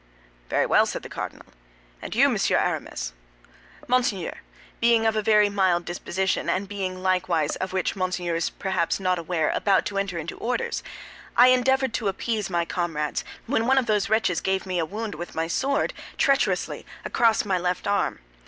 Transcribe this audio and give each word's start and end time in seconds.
"Very 0.49 0.65
well," 0.65 0.87
said 0.87 1.03
the 1.03 1.09
cardinal; 1.09 1.45
"and 2.01 2.15
you, 2.15 2.27
Monsieur 2.27 2.57
Aramis?" 2.57 3.13
"Monseigneur, 3.87 4.39
being 4.79 5.05
of 5.05 5.15
a 5.15 5.21
very 5.21 5.47
mild 5.47 5.85
disposition, 5.85 6.49
and 6.49 6.67
being, 6.67 7.03
likewise, 7.03 7.55
of 7.57 7.71
which 7.71 7.95
Monseigneur 7.95 8.39
perhaps 8.57 8.95
is 8.95 8.99
not 8.99 9.19
aware, 9.19 9.51
about 9.51 9.85
to 9.85 9.99
enter 9.99 10.17
into 10.17 10.39
orders, 10.39 10.81
I 11.37 11.49
endeavored 11.49 11.93
to 11.93 12.07
appease 12.07 12.49
my 12.49 12.65
comrades, 12.65 13.23
when 13.45 13.67
one 13.67 13.77
of 13.77 13.85
these 13.85 14.09
wretches 14.09 14.41
gave 14.41 14.65
me 14.65 14.79
a 14.79 14.85
wound 14.87 15.13
with 15.13 15.35
a 15.37 15.47
sword, 15.47 15.93
treacherously, 16.17 16.83
across 17.05 17.45
my 17.45 17.59
left 17.59 17.85
arm. 17.85 18.21